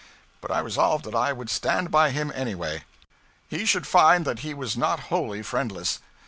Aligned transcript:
But 0.41 0.49
I 0.49 0.57
resolved 0.61 1.05
that 1.05 1.13
I 1.13 1.31
would 1.31 1.47
stand 1.51 1.91
by 1.91 2.09
him 2.09 2.31
any 2.33 2.55
way. 2.55 2.85
He 3.47 3.67
should 3.67 3.85
find 3.85 4.25
that 4.25 4.39
he 4.39 4.51
was 4.51 4.75
not 4.75 4.99
wholly 5.11 5.43
friendless. 5.43 5.99